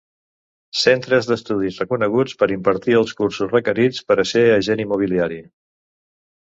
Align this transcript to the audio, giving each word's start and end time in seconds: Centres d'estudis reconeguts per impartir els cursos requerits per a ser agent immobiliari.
Centres 0.83 1.29
d'estudis 1.31 1.77
reconeguts 1.83 2.39
per 2.41 2.49
impartir 2.57 2.97
els 3.03 3.15
cursos 3.23 3.55
requerits 3.55 4.05
per 4.11 4.21
a 4.21 4.29
ser 4.35 4.47
agent 4.59 4.87
immobiliari. 4.89 5.43